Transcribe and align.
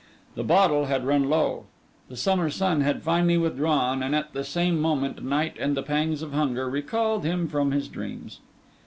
The 0.33 0.43
bottle 0.43 0.85
had 0.85 1.05
run 1.05 1.29
low; 1.29 1.65
the 2.09 2.17
summer 2.17 2.49
sun 2.49 2.81
had 2.81 3.03
finally 3.03 3.37
withdrawn; 3.37 4.01
and 4.01 4.15
at 4.15 4.33
the 4.33 4.43
same 4.43 4.81
moment, 4.81 5.23
night 5.23 5.57
and 5.59 5.77
the 5.77 5.83
pangs 5.83 6.23
of 6.23 6.33
hunger 6.33 6.67
recalled 6.67 7.23
him 7.23 7.47
from 7.47 7.69
his 7.69 7.87
dreams. 7.87 8.39